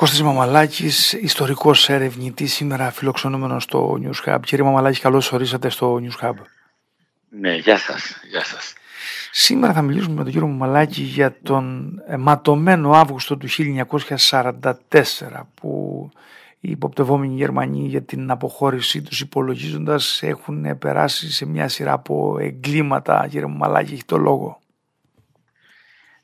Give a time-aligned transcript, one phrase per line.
[0.00, 4.38] Κώστας Μαμαλάκης, ιστορικός ερευνητής, σήμερα φιλοξενούμενος στο News Hub.
[4.44, 6.34] Κύριε Μαμαλάκη, καλώς ορίσατε στο News Hub.
[7.28, 8.20] Ναι, γεια σας.
[8.30, 8.72] Γεια σας.
[9.30, 14.72] Σήμερα θα μιλήσουμε με τον κύριο Μαμαλάκη για τον ματωμένο Αύγουστο του 1944
[15.54, 16.10] που
[16.60, 23.26] οι υποπτευόμενοι Γερμανοί για την αποχώρησή τους υπολογίζοντας έχουν περάσει σε μια σειρά από εγκλήματα.
[23.30, 24.60] Κύριε Μαμαλάκη, έχει το λόγο.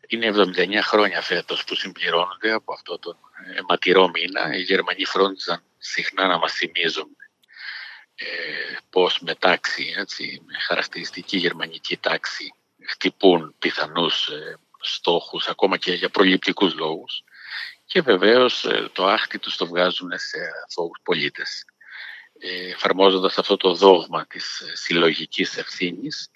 [0.07, 3.16] Είναι 79 χρόνια φέτος που συμπληρώνονται από αυτό τον
[3.57, 4.57] αιματηρό μήνα.
[4.57, 7.17] Οι Γερμανοί φρόντιζαν συχνά να μας θυμίζουν
[8.14, 8.27] ε,
[8.90, 12.54] πώς με τάξη, έτσι, με χαρακτηριστική γερμανική τάξη
[12.89, 17.25] χτυπούν πιθανούς ε, στόχους ακόμα και για προληπτικούς λόγους
[17.86, 21.64] και βεβαίως ε, το άχτι τους το βγάζουν σε αθώους πολίτες.
[22.38, 26.30] Ε, εφαρμόζοντας αυτό το δόγμα της ε, συλλογικής ευθύνης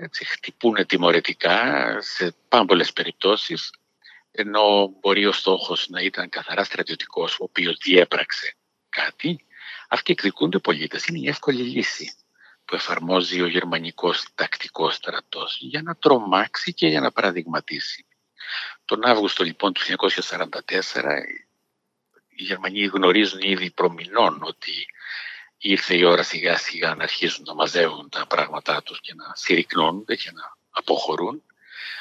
[0.00, 3.70] έτσι, χτυπούν τιμωρητικά σε πάμπολες περιπτώσεις
[4.30, 8.56] ενώ μπορεί ο στόχος να ήταν καθαρά στρατιωτικός ο οποίος διέπραξε
[8.88, 9.46] κάτι
[9.88, 11.06] αυτοί εκδικούνται πολίτες.
[11.06, 12.14] Είναι η εύκολη λύση
[12.64, 18.06] που εφαρμόζει ο γερμανικός τακτικός στρατός για να τρομάξει και για να παραδειγματίσει.
[18.84, 20.60] Τον Αύγουστο λοιπόν του 1944
[22.28, 24.86] οι Γερμανοί γνωρίζουν ήδη προμηνών ότι
[25.58, 30.16] ήρθε η ώρα σιγά σιγά να αρχίσουν να μαζεύουν τα πράγματά τους και να συρρυκνώνονται
[30.16, 31.42] και να αποχωρούν.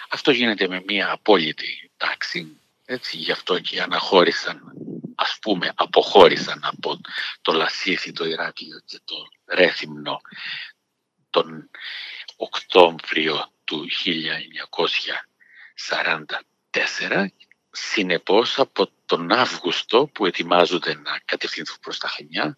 [0.09, 4.61] Αυτό γίνεται με μια απόλυτη τάξη, έτσι, γι' αυτό και αναχώρησαν,
[5.15, 6.99] ας πούμε, αποχώρησαν από
[7.41, 10.21] το Λασίθι, το Ηράκλειο και το Ρέθυμνο
[11.29, 11.69] τον
[12.35, 13.87] Οκτώβριο του
[17.09, 17.25] 1944
[17.71, 22.57] συνεπώς από τον Αύγουστο που ετοιμάζονται να κατευθυνθούν προς τα Χανιά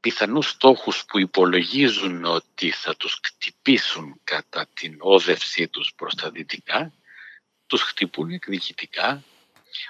[0.00, 6.92] πιθανούς στόχους που υπολογίζουν ότι θα τους χτυπήσουν κατά την όδευσή τους προς τα δυτικά,
[7.66, 9.24] τους χτυπούν εκδικητικά,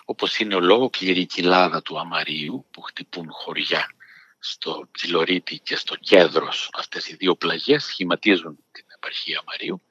[0.05, 3.91] όπως είναι ο λόγος και κοιλάδα του Αμαρίου που χτυπούν χωριά
[4.39, 6.71] στο Ψιλορίτη και στο Κέδρος.
[6.73, 9.83] Αυτές οι δύο πλαγιές σχηματίζουν την επαρχία Αμαρίου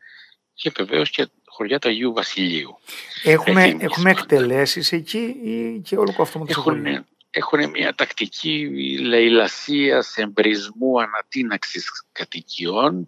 [0.53, 2.79] και βεβαίως και χωριά του Αγίου Βασιλείου.
[3.23, 8.67] Έχουμε, έχουμε εκτελέσεις εκεί ή και όλο αυτό έχουν, έχουν μια τακτική
[8.99, 13.05] λαιλασία εμπρισμού ανατίναξης κατοικιών,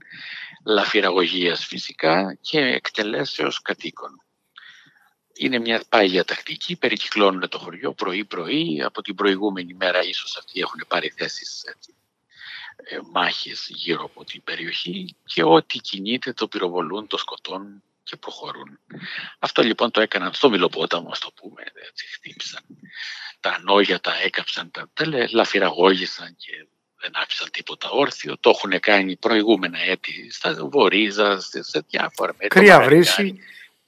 [0.66, 4.24] λαφυραγωγίας φυσικά και εκτελέσεως κατοίκων.
[5.34, 10.84] Είναι μια πάγια τακτική, περικυκλώνουν το χωριό πρωί-πρωί, από την προηγούμενη μέρα ίσως αυτοί έχουν
[10.88, 11.96] πάρει θέσεις έτσι,
[12.76, 18.79] ε, μάχες γύρω από την περιοχή και ό,τι κινείται το πυροβολούν, το σκοτώνουν και προχωρούν.
[19.39, 22.63] Αυτό λοιπόν το έκαναν στο Μιλοπόταμο, ας το πούμε, έτσι χτύπησαν.
[23.39, 26.67] Τα νόγια τα έκαψαν, τα, τα λαφυραγώγησαν και
[26.99, 28.38] δεν άφησαν τίποτα όρθιο.
[28.39, 32.59] Το έχουν κάνει προηγούμενα έτη στα Βορίζα, σε διάφορα μέτρα.
[32.59, 33.39] Κρύα βρύση.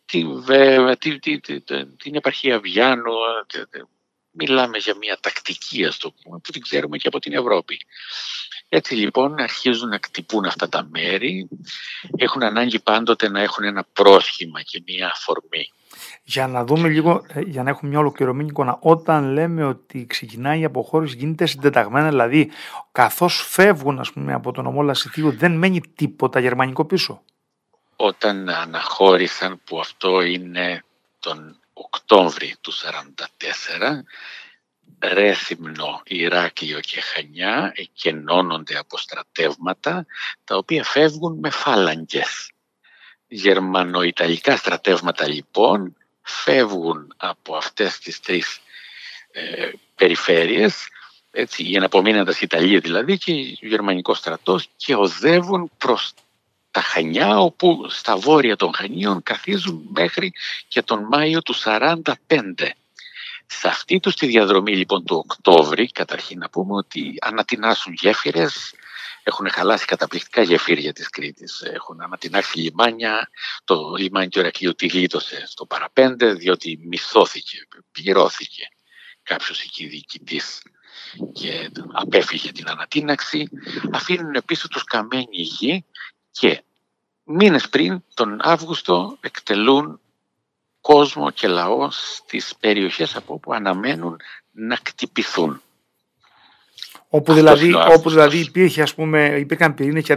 [0.05, 1.63] Την, την, την,
[1.97, 3.13] την επαρχία Βιάνου,
[4.31, 7.79] μιλάμε για μια τακτική, ας το πούμε, που την ξέρουμε και από την Ευρώπη.
[8.75, 11.47] Έτσι λοιπόν αρχίζουν να κτυπούν αυτά τα μέρη,
[12.17, 15.71] έχουν ανάγκη πάντοτε να έχουν ένα πρόσχημα και μια αφορμή.
[16.23, 20.59] Για να δούμε λίγο, ε, για να έχουμε μια ολοκληρωμένη εικόνα, όταν λέμε ότι ξεκινάει
[20.59, 22.51] η αποχώρηση γίνεται συντεταγμένα, δηλαδή
[22.91, 27.21] καθώς φεύγουν ας πούμε, από τον ομό Λασιθίου δεν μένει τίποτα γερμανικό πίσω;
[27.95, 30.83] Όταν αναχώρησαν που αυτό είναι
[31.19, 34.03] τον Οκτώβρη του 1944
[34.99, 40.05] Ρέθυμνο, Ηράκλειο και Χανιά εκενώνονται από στρατεύματα
[40.43, 42.51] τα οποία φεύγουν με φάλαγγες.
[43.27, 48.59] Γερμανοϊταλικά στρατεύματα λοιπόν φεύγουν από αυτές τις τρεις
[49.31, 50.87] ε, περιφέρειες
[51.35, 53.31] έτσι, για να απομείνοντας Ιταλία δηλαδή και
[53.63, 56.13] ο γερμανικός στρατός και οδεύουν προς
[56.71, 60.33] τα Χανιά όπου στα βόρεια των Χανίων καθίζουν μέχρι
[60.67, 62.01] και τον Μάιο του 45.
[63.45, 68.73] Σε αυτή τους τη διαδρομή λοιπόν του Οκτώβρη καταρχήν να πούμε ότι ανατινάσουν γέφυρες,
[69.23, 71.61] έχουν χαλάσει καταπληκτικά γεφύρια της Κρήτης.
[71.61, 73.29] Έχουν ανατινάξει λιμάνια,
[73.63, 77.57] το λιμάνι του Ερακλείου τη γλίτωσε στο παραπέντε διότι μισθώθηκε,
[77.91, 78.67] πληρώθηκε
[79.23, 80.61] κάποιος εκεί διοικητής
[81.33, 83.49] και απέφυγε την ανατίναξη.
[83.91, 85.85] Αφήνουν πίσω τους καμένοι γη
[86.31, 86.63] και
[87.23, 89.99] μήνες πριν τον Αύγουστο εκτελούν
[90.83, 94.17] κόσμο και λαό στις περιοχές από όπου αναμένουν
[94.51, 95.61] να κτυπηθούν.
[97.09, 100.13] Όπου δηλαδή, όπου δηλαδή υπήρχε, ας πούμε, υπήρχαν πυρήνε και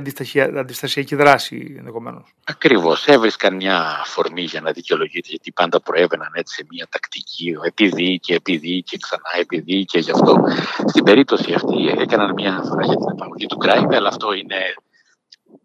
[0.56, 2.34] αντιστασιακή δράση ενδεχομένως.
[2.44, 3.06] Ακριβώς.
[3.06, 8.34] Έβρισκαν μια αφορμή για να δικαιολογείται, γιατί πάντα προέβαιναν έτσι σε μια τακτική, επειδή και
[8.34, 10.44] επειδή και ξανά επειδή και γι' αυτό.
[10.86, 14.74] Στην περίπτωση αυτή έκαναν μια αναφορά για την επαγωγή του Κράιπε, αλλά αυτό είναι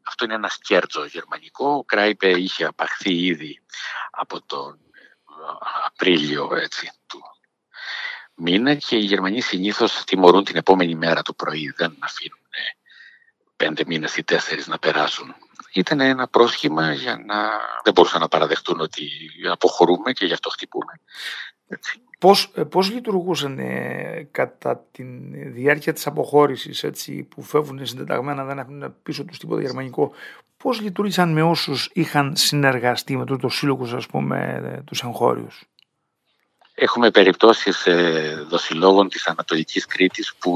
[0.08, 1.72] αυτό είναι ένα σκέρτζο γερμανικό.
[1.72, 3.62] Ο Κράιπε είχε απαχθεί ήδη
[4.12, 4.91] από τον ε,
[5.86, 7.22] Απρίλιο έτσι, του
[8.36, 12.40] μήνα και οι Γερμανοί συνήθως τιμωρούν την επόμενη μέρα το πρωί, δεν αφήνουν
[13.56, 15.36] πέντε μήνες ή τέσσερις να περάσουν.
[15.74, 17.50] Ήταν ένα πρόσχημα για να
[17.84, 19.10] δεν μπορούσαν να παραδεχτούν ότι
[19.52, 20.94] αποχωρούμε και γι' αυτό χτυπούμε.
[21.68, 22.02] Έτσι.
[22.20, 25.04] Πώς, ε, πώς λειτουργούσαν ε, κατά τη
[25.48, 30.12] διάρκεια της αποχώρησης έτσι, που φεύγουν συντεταγμένα, δεν έχουν πίσω τους τίποτα γερμανικό,
[30.62, 35.64] πώς λειτουργήσαν με όσους είχαν συνεργαστεί με το σύλλογος, ας πούμε, ε, τους εγχώριους;
[36.74, 40.52] Έχουμε περιπτώσεις ε, δοσιλόγων της Ανατολικής Κρήτης που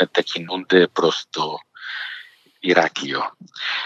[0.00, 1.58] μετακινούνται προς το
[2.60, 3.36] Ηράκλειο.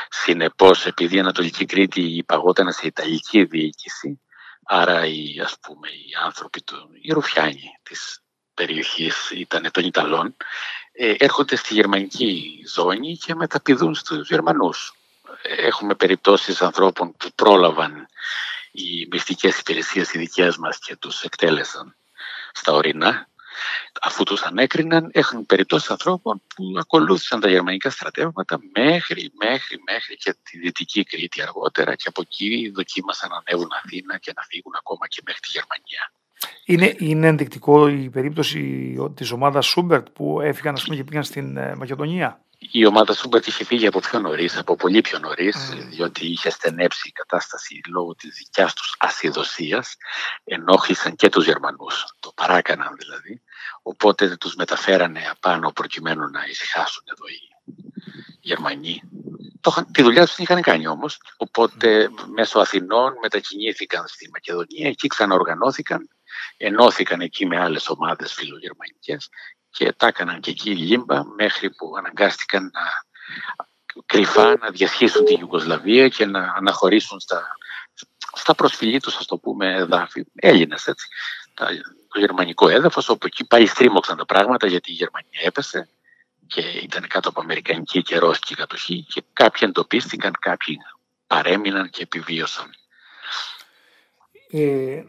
[0.09, 4.21] Συνεπώς, επειδή η Ανατολική Κρήτη υπαγόταν σε Ιταλική διοίκηση,
[4.65, 8.23] άρα οι, ας πούμε, οι άνθρωποι, του, οι Ρουφιάνοι της
[8.55, 10.37] περιοχής ήταν των Ιταλών,
[10.93, 14.95] ε, έρχονται στη γερμανική ζώνη και μεταπηδούν στους Γερμανούς.
[15.57, 18.09] Έχουμε περιπτώσεις ανθρώπων που πρόλαβαν
[18.73, 21.97] οι μυστικές υπηρεσίες οι δικές μας και τους εκτέλεσαν
[22.53, 23.29] στα ορεινά
[24.01, 30.35] αφού τους ανέκριναν, έχουν περιπτώσεις ανθρώπων που ακολούθησαν τα γερμανικά στρατεύματα μέχρι, μέχρι, μέχρι και
[30.43, 35.07] τη Δυτική Κρήτη αργότερα και από εκεί δοκίμασαν να ανέβουν Αθήνα και να φύγουν ακόμα
[35.09, 36.13] και μέχρι τη Γερμανία.
[36.65, 41.75] Είναι, είναι ενδεικτικό η περίπτωση της ομάδας Σούμπερτ που έφυγαν πούμε, και πήγαν στην ε,
[41.75, 45.77] Μακεδονία; Η ομάδα Σούμπερτ είχε φύγει από πιο νωρίς, από πολύ πιο νωρίς, μμ.
[45.77, 49.97] διότι είχε στενέψει η κατάσταση λόγω της δικιάς τους ασυδοσίας.
[50.45, 53.43] Ενόχλησαν και τους Γερμανούς, το παράκαναν δηλαδή.
[53.83, 57.41] Οπότε τους μεταφέρανε απάνω προκειμένου να ησυχάσουν εδώ οι
[58.41, 59.03] Γερμανοί.
[59.61, 61.21] Το, τη δουλειά τους την είχαν κάνει όμως.
[61.37, 62.25] Οπότε μμ.
[62.27, 66.09] μέσω Αθηνών μετακινήθηκαν στη Μακεδονία, εκεί ξαναοργανώθηκαν,
[66.57, 69.29] ενώθηκαν εκεί με άλλες ομάδες φιλογερμανικές
[69.71, 72.83] και τα έκαναν και εκεί λίμπα μέχρι που αναγκάστηκαν να
[74.07, 77.57] κρυφά να διασχίσουν τη Ιουγκοσλαβία και να αναχωρήσουν στα,
[78.33, 80.25] στα προσφυλή τους, ας το πούμε, εδάφη.
[80.35, 81.09] Έλληνες, έτσι.
[82.09, 85.89] Το γερμανικό έδαφος, όπου εκεί πάλι στρίμωξαν τα πράγματα γιατί η Γερμανία έπεσε
[86.47, 90.77] και ήταν κάτω από Αμερικανική και Ρώσικη κατοχή και κάποιοι εντοπίστηκαν, κάποιοι
[91.27, 92.75] παρέμειναν και επιβίωσαν.
[94.51, 95.03] Ε,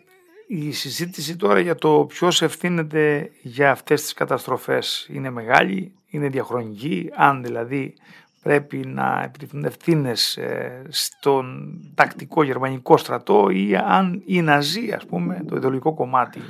[0.53, 7.09] η συζήτηση τώρα για το ποιος ευθύνεται για αυτές τις καταστροφές είναι μεγάλη, είναι διαχρονική,
[7.15, 7.93] αν δηλαδή
[8.41, 15.45] πρέπει να επιτευχθούν ευθύνες ε, στον τακτικό γερμανικό στρατό ή αν η Ναζί, ας πούμε,
[15.47, 16.41] το ιδεολογικό κομμάτι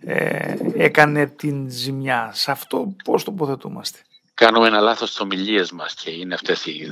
[0.00, 2.30] ε, έκανε την ζημιά.
[2.32, 3.98] Σε αυτό πώς τοποθετούμαστε;
[4.34, 6.86] Κάνουμε ένα λάθος στις ομιλίες μας και είναι αυτές οι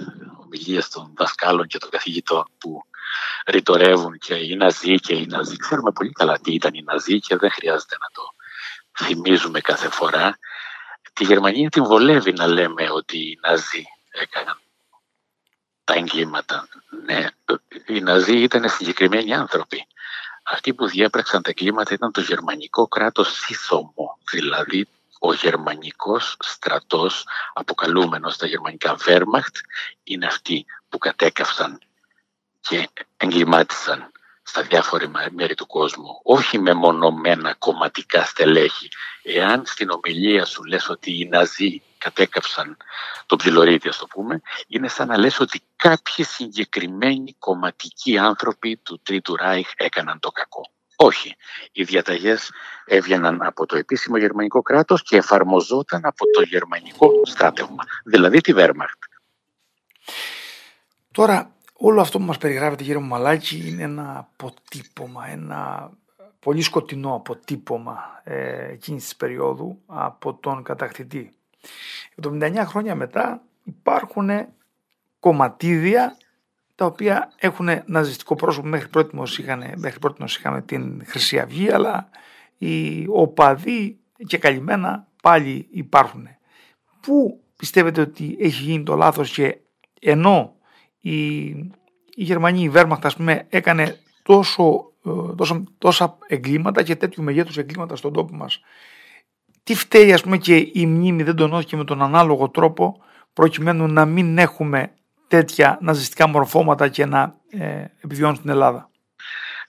[0.45, 2.83] ομιλίες των δασκάλων και των καθηγητών που
[3.47, 5.57] ρητορεύουν και οι Ναζί και οι Ναζί.
[5.57, 8.23] Ξέρουμε πολύ καλά τι ήταν οι Ναζί και δεν χρειάζεται να το
[9.05, 10.39] θυμίζουμε κάθε φορά.
[11.13, 14.61] Τη Γερμανία την βολεύει να λέμε ότι οι Ναζί έκαναν
[15.85, 16.69] τα εγκλήματα.
[17.07, 17.27] Ναι,
[17.87, 19.87] οι Ναζί ήταν συγκεκριμένοι άνθρωποι.
[20.43, 28.37] Αυτοί που διέπραξαν τα εγκλήματα ήταν το γερμανικό κράτος σύθομο, δηλαδή ο γερμανικός στρατός αποκαλούμενος
[28.37, 29.57] τα γερμανικά Wehrmacht
[30.03, 31.79] είναι αυτοί που κατέκαυσαν
[32.69, 34.11] και εγκλημάτισαν
[34.43, 38.89] στα διάφορα μέρη του κόσμου, όχι με μονομένα κομματικά στελέχη.
[39.23, 42.77] Εάν στην ομιλία σου λες ότι οι Ναζί κατέκαψαν
[43.27, 49.01] τον ψιλορίτη, ας το πούμε, είναι σαν να λες ότι κάποιοι συγκεκριμένοι κομματικοί άνθρωποι του
[49.03, 50.71] Τρίτου Ράιχ έκαναν το κακό.
[50.97, 51.37] Όχι.
[51.73, 52.51] Οι διαταγές
[52.85, 59.01] έβγαιναν από το επίσημο γερμανικό κράτος και εφαρμοζόταν από το γερμανικό στράτευμα, δηλαδή τη Wehrmacht.
[61.13, 65.91] Τώρα, Όλο αυτό που μας περιγράφεται γύρω μου μαλάκι είναι ένα αποτύπωμα, ένα
[66.39, 71.33] πολύ σκοτεινό αποτύπωμα ε, εκείνης της περίοδου από τον κατακτητή.
[72.23, 74.31] 79 χρόνια μετά υπάρχουν
[75.21, 76.17] κομματίδια
[76.75, 82.09] τα οποία έχουν ναζιστικό πρόσωπο μέχρι πρώτη είχαν, μέχρι πρώτη είχαμε την Χρυσή Αυγή αλλά
[82.59, 86.29] οι οπαδοί και καλυμμένα πάλι υπάρχουν.
[87.01, 89.59] Πού πιστεύετε ότι έχει γίνει το λάθος και
[90.01, 90.56] ενώ
[91.11, 91.47] η,
[92.15, 97.57] η Γερμανία, η Βέρμαχτ, ας πούμε, έκανε τόσο, ε, τόσο, τόσα εγκλήματα και τέτοιου μεγέθους
[97.57, 98.61] εγκλήματα στον τόπο μας.
[99.63, 104.05] Τι φταίει, ας πούμε, και η μνήμη δεν τονώθηκε με τον ανάλογο τρόπο προκειμένου να
[104.05, 104.95] μην έχουμε
[105.29, 108.91] τέτοια ναζιστικά μορφώματα και να ε, επιβιώνουν στην Ελλάδα;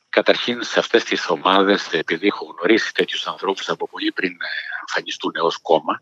[0.10, 4.36] Καταρχήν σε αυτές τις ομάδες, επειδή έχω γνωρίσει τέτοιους ανθρώπους από πολύ πριν ε,
[4.82, 6.02] εμφανιστούν ως κόμμα,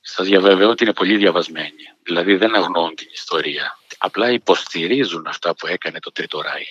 [0.00, 1.84] σας διαβεβαιώ ότι είναι πολύ διαβασμένοι.
[2.02, 6.64] Δηλαδή δεν αγνοούν την ιστορία απλά υποστηρίζουν αυτά που έκανε το Τρίτο Ράι.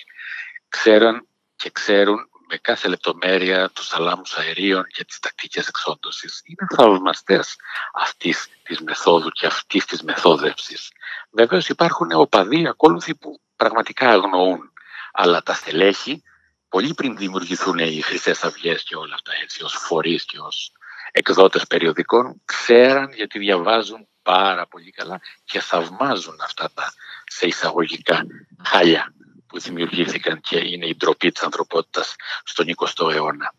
[0.68, 6.42] Ξέραν και ξέρουν με κάθε λεπτομέρεια τους θαλάμους αερίων και τις τακτικές εξόντωσης.
[6.44, 7.56] Είναι θαυμαστές
[7.94, 10.90] αυτής της μεθόδου και αυτής της μεθόδευσης.
[11.30, 14.72] Βεβαίως υπάρχουν οπαδοί ακόλουθοι που πραγματικά αγνοούν,
[15.12, 16.22] αλλά τα στελέχη
[16.68, 20.72] πολύ πριν δημιουργηθούν οι χρυσές αυγές και όλα αυτά έτσι ως φορείς και ως
[21.12, 26.92] εκδότες περιοδικών ξέραν γιατί διαβάζουν πάρα πολύ καλά και θαυμάζουν αυτά τα
[27.28, 28.26] σε εισαγωγικά
[28.64, 29.12] χάλια
[29.46, 33.54] που δημιουργήθηκαν και είναι η ντροπή της ανθρωπότητας στον 20ο αιώνα.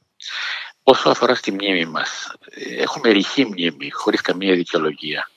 [0.84, 2.34] Όσο αφορά στη μνήμη μας,
[2.78, 5.30] έχουμε ρηχή μνήμη χωρίς καμία δικαιολογία.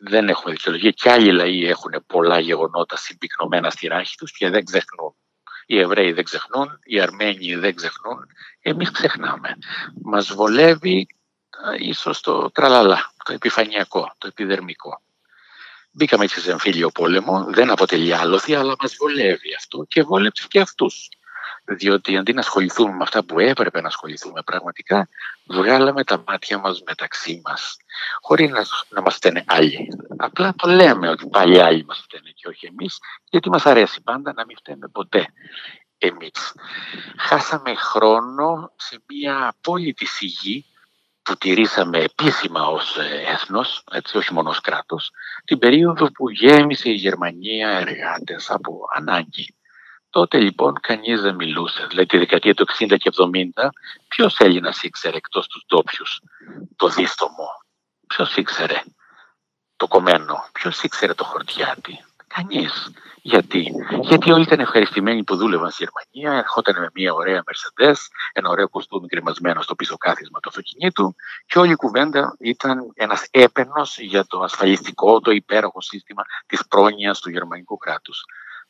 [0.00, 4.64] Δεν έχουμε δικαιολογία και άλλοι λαοί έχουν πολλά γεγονότα συμπυκνωμένα στη ράχη τους και δεν
[4.64, 5.14] ξεχνούν.
[5.66, 8.26] Οι Εβραίοι δεν ξεχνούν, οι Αρμένοι δεν ξεχνούν,
[8.60, 9.56] εμείς ξεχνάμε.
[10.02, 11.06] Μας βολεύει
[11.78, 15.02] ίσως το τραλαλά, το επιφανειακό, το επιδερμικό.
[15.92, 20.60] Μπήκαμε έτσι σε εμφύλιο πόλεμο, δεν αποτελεί άλοθη, αλλά μας βολεύει αυτό και βόλεψε και
[20.60, 21.08] αυτούς.
[21.64, 25.08] Διότι αντί να ασχοληθούμε με αυτά που έπρεπε να ασχοληθούμε πραγματικά,
[25.46, 27.76] βγάλαμε τα μάτια μας μεταξύ μας,
[28.20, 29.88] χωρίς να, να μας φταίνε άλλοι.
[30.16, 32.98] Απλά το λέμε ότι πάλι άλλοι μας φταίνε και όχι εμείς,
[33.30, 35.26] γιατί μας αρέσει πάντα να μην φταίνε ποτέ
[35.98, 36.54] εμείς.
[37.16, 40.64] Χάσαμε χρόνο σε μια απόλυτη σιγή
[41.30, 45.10] που τηρήσαμε επίσημα ως ε, έθνος, έτσι, όχι μόνο ως κράτος,
[45.44, 49.54] την περίοδο που γέμισε η Γερμανία εργάτες από ανάγκη.
[50.10, 51.86] Τότε λοιπόν κανείς δεν μιλούσε.
[51.88, 53.10] Δηλαδή τη δεκαετία του 60 και
[53.56, 53.68] 70
[54.08, 56.20] ποιος Έλληνας ήξερε εκτός τους ντόπιους
[56.76, 57.48] το δίστομο;
[58.06, 58.82] Ποιος ήξερε
[59.76, 62.90] το κομμένο; Ποιος ήξερε το χορτιάτι; Κανείς.
[63.22, 67.96] Γιατί; Γιατί όλοι ήταν ευχαριστημένοι που δούλευαν στη Γερμανία, ερχόταν με μια ωραία Mercedes,
[68.32, 71.14] ένα ωραίο κοστούμι κρεμασμένο στο πίσω κάθισμα του αυτοκινήτου
[71.46, 77.20] και όλη η κουβέντα ήταν ένας έπαινος για το ασφαλιστικό, το υπέροχο σύστημα της πρόνοιας
[77.20, 78.24] του γερμανικού κράτους.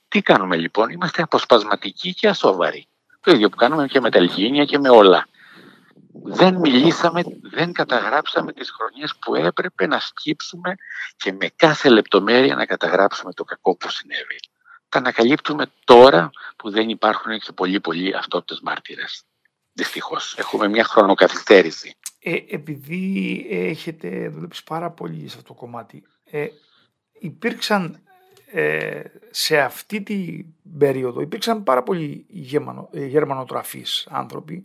[0.08, 2.88] Τι κάνουμε λοιπόν, είμαστε αποσπασματικοί και ασόβαροι.
[3.20, 5.26] Το ίδιο που κάνουμε και με τα Ελγίνια και με όλα
[6.12, 10.74] δεν μιλήσαμε, δεν καταγράψαμε τις χρονιές που έπρεπε να σκύψουμε
[11.16, 14.38] και με κάθε λεπτομέρεια να καταγράψουμε το κακό που συνέβη.
[14.88, 19.22] Τα ανακαλύπτουμε τώρα που δεν υπάρχουν και πολύ πολύ αυτόπτες μάρτυρες.
[19.72, 20.34] Δυστυχώς.
[20.38, 21.94] Έχουμε μια χρονοκαθυστέρηση.
[22.18, 26.46] Ε, επειδή έχετε δουλέψει πάρα πολύ σε αυτό το κομμάτι, ε,
[27.12, 28.02] υπήρξαν
[28.52, 30.46] ε, σε αυτή την
[30.78, 34.64] περίοδο υπήρξαν πάρα πολλοί γερμανο, ε, γερμανοτραφείς άνθρωποι.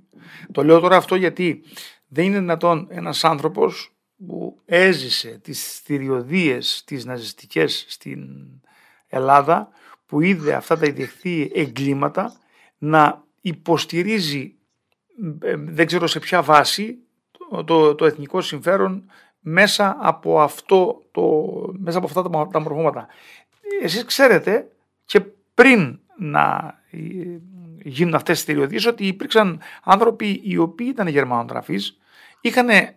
[0.51, 1.63] Το λέω τώρα αυτό γιατί
[2.08, 3.96] δεν είναι δυνατόν ένας άνθρωπος
[4.27, 8.27] που έζησε τις θηριωδίες τις ναζιστικές στην
[9.08, 9.70] Ελλάδα
[10.06, 12.39] που είδε αυτά τα ιδιεχθή εγκλήματα
[12.77, 14.56] να υποστηρίζει
[15.42, 16.98] ε, δεν ξέρω σε ποια βάση
[17.65, 23.08] το, το, εθνικό συμφέρον μέσα από, αυτό το, μέσα από αυτά τα, τα μορφώματα
[23.82, 24.67] εσείς ξέρετε
[25.05, 25.22] και
[25.53, 26.98] πριν να ε,
[27.84, 31.98] γίνουν αυτές τις θηριωδίες ότι υπήρξαν άνθρωποι οι οποίοι ήταν γερμανοτραφείς,
[32.41, 32.96] είχαν ε,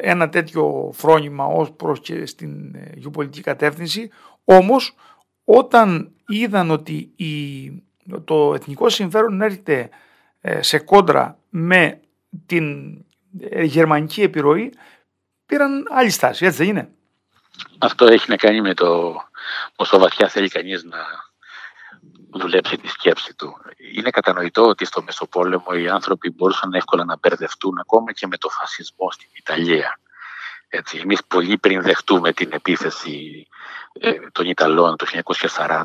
[0.00, 4.10] ένα τέτοιο φρόνημα ως προς και στην ε, γεωπολιτική κατεύθυνση,
[4.44, 4.94] όμως
[5.44, 7.68] όταν είδαν ότι η,
[8.24, 9.88] το εθνικό συμφέρον έρχεται
[10.60, 12.00] σε κόντρα με
[12.46, 12.96] την
[13.62, 14.72] γερμανική επιρροή,
[15.46, 16.90] πήραν άλλη στάση, έτσι δεν είναι;
[17.78, 19.16] Αυτό έχει να κάνει με το
[19.76, 20.98] πόσο βαθιά θέλει κανείς να
[22.32, 23.56] δουλέψει τη σκέψη του.
[23.94, 28.48] Είναι κατανοητό ότι στο Μεσοπόλεμο οι άνθρωποι μπορούσαν εύκολα να μπερδευτούν ακόμα και με το
[28.48, 29.98] φασισμό στην Ιταλία.
[30.68, 33.46] Έτσι, εμείς πολύ πριν δεχτούμε την επίθεση
[33.92, 35.06] ε, των Ιταλών το
[35.56, 35.84] 1940,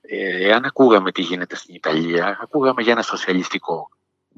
[0.00, 3.88] ε, εάν ακούγαμε τι γίνεται στην Ιταλία, ακούγαμε για ένα σοσιαλιστικό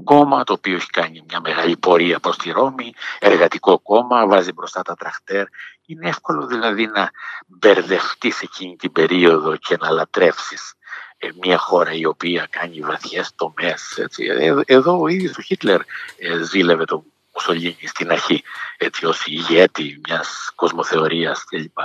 [0.04, 4.82] κόμμα το οποίο έχει κάνει μια μεγάλη πορεία προς τη Ρώμη, εργατικό κόμμα, βάζει μπροστά
[4.82, 5.46] τα τραχτέρ.
[5.86, 7.10] Είναι εύκολο δηλαδή να
[7.46, 10.74] μπερδευτείς εκείνη την περίοδο και να λατρεύσεις
[11.18, 13.98] ε, μια χώρα η οποία κάνει βαθιές τομές.
[13.98, 14.24] Έτσι.
[14.24, 15.80] Ε, εδώ ο ίδιος ο Χίτλερ
[16.16, 18.42] ε, ζήλευε τον Μουσολίνη στην αρχή
[18.76, 21.78] έτσι, ως ηγέτη μιας κοσμοθεωρίας κλπ.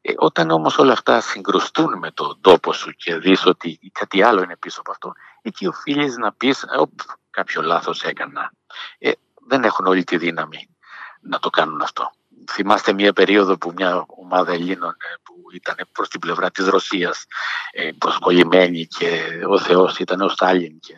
[0.00, 4.42] Ε, όταν όμως όλα αυτά συγκρουστούν με τον τόπο σου και δεις ότι κάτι άλλο
[4.42, 6.64] είναι πίσω από αυτό, εκεί οφείλεις να πεις
[7.30, 8.52] κάποιο λάθος έκανα.
[8.98, 9.10] Ε,
[9.48, 10.68] δεν έχουν όλη τη δύναμη
[11.20, 12.12] να το κάνουν αυτό.
[12.50, 17.24] Θυμάστε μια περίοδο που μια ομάδα Ελλήνων ε, που ήταν προς την πλευρά της Ρωσίας
[17.72, 20.92] ε, προσκολλημένη και ο Θεός ήταν ο Στάλιν και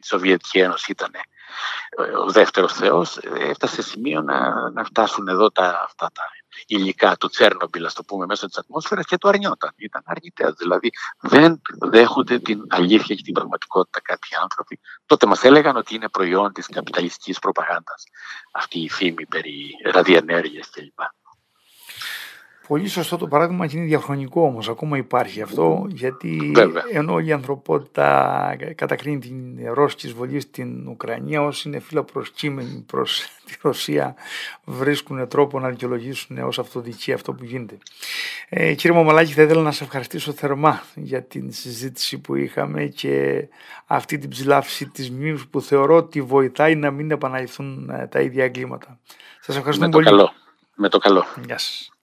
[0.00, 5.50] η Σοβιετική Ένωση ήταν ε, ο δεύτερος Θεός, έφτασε σε σημείο να, να φτάσουν εδώ
[5.50, 6.22] τα, αυτά τα
[6.66, 9.72] υλικά του Τσέρνομπιλ, ας το πούμε, μέσω της ατμόσφαιρας και το αρνιόταν.
[9.76, 10.54] Ήταν αρνητές.
[10.58, 14.80] Δηλαδή δεν δέχονται την αλήθεια και την πραγματικότητα κάποιοι άνθρωποι.
[15.06, 18.04] Τότε μας έλεγαν ότι είναι προϊόν της καπιταλιστικής προπαγάνδας
[18.52, 21.00] αυτή η φήμη περί ραδιενέργειας κλπ.
[22.68, 26.52] Πολύ σωστό το παράδειγμα και είναι διαχρονικό όμως, ακόμα υπάρχει αυτό, γιατί
[26.92, 33.54] ενώ η ανθρωπότητα κατακρίνει την ρώσικη εισβολή στην Ουκρανία, όσοι είναι φύλλα προσκύμενοι προς τη
[33.62, 34.14] Ρωσία
[34.64, 37.78] βρίσκουν τρόπο να δικαιολογήσουν ως αυτοδικία αυτό που γίνεται.
[38.48, 43.46] Ε, κύριε Μαμαλάκη, θα ήθελα να σε ευχαριστήσω θερμά για την συζήτηση που είχαμε και
[43.86, 48.44] αυτή την ψηλάφιση της μνήμης που θεωρώ ότι βοηθάει να μην επαναληφθούν ε, τα ίδια
[48.44, 48.98] εγκλήματα.
[49.40, 50.04] Σας ευχαριστώ πολύ.
[50.04, 50.32] Καλό.
[50.74, 51.24] Με το καλό.
[51.46, 51.93] Γεια σας.